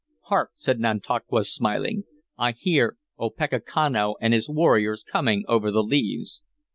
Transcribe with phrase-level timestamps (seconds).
[0.23, 2.05] "Hark!" said Nantauquas, smiling.
[2.35, 6.41] "I hear Opechancanough and his warriors coming over the leaves."